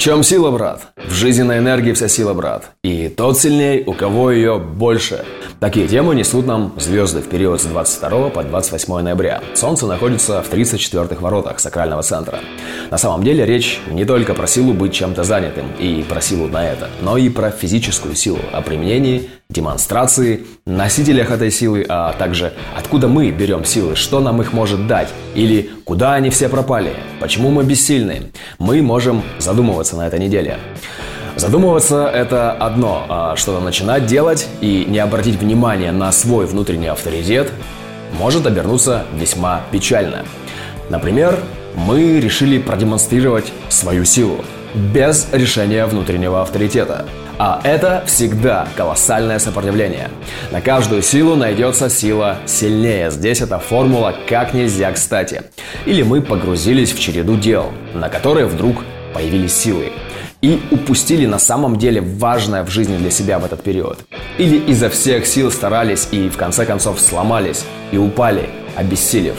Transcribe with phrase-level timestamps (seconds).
[0.00, 0.94] чем сила, брат?
[0.96, 2.70] В жизненной энергии вся сила, брат.
[2.82, 5.26] И тот сильней, у кого ее больше.
[5.60, 9.42] Такие темы несут нам звезды в период с 22 по 28 ноября.
[9.54, 12.40] Солнце находится в 34-х воротах сакрального центра.
[12.90, 16.66] На самом деле речь не только про силу быть чем-то занятым и про силу на
[16.66, 23.08] это, но и про физическую силу, о применении, демонстрации, носителях этой силы, а также откуда
[23.08, 27.64] мы берем силы, что нам их может дать, или куда они все пропали, почему мы
[27.64, 28.32] бессильны.
[28.58, 30.58] Мы можем задумываться на этой неделе.
[31.36, 37.52] Задумываться– это одно, а что-то начинать делать и не обратить внимания на свой внутренний авторитет
[38.18, 40.24] может обернуться весьма печально.
[40.88, 41.38] Например,
[41.76, 47.06] мы решили продемонстрировать свою силу без решения внутреннего авторитета.
[47.38, 50.10] А это всегда колоссальное сопротивление.
[50.50, 53.10] На каждую силу найдется сила сильнее.
[53.10, 55.42] Здесь эта формула как нельзя кстати.
[55.86, 58.84] Или мы погрузились в череду дел, на которые вдруг
[59.14, 59.90] появились силы
[60.42, 63.98] и упустили на самом деле важное в жизни для себя в этот период.
[64.38, 69.36] Или изо всех сил старались и в конце концов сломались и упали, обессилев.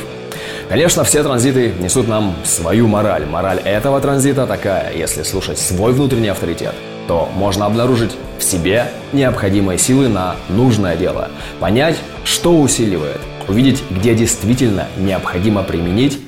[0.70, 3.26] Конечно, все транзиты несут нам свою мораль.
[3.26, 6.73] Мораль этого транзита такая, если слушать свой внутренний авторитет,
[7.08, 14.16] то можно обнаружить в себе необходимые силы на нужное дело, понять, что усиливает, увидеть, где
[14.16, 16.20] действительно необходимо применить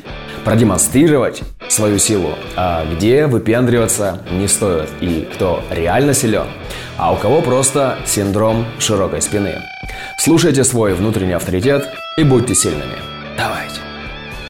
[0.44, 6.48] продемонстрировать свою силу, а где выпендриваться не стоит и кто реально силен,
[6.98, 9.56] а у кого просто синдром широкой спины.
[10.20, 12.98] Слушайте свой внутренний авторитет и будьте сильными.
[13.38, 13.93] Давайте.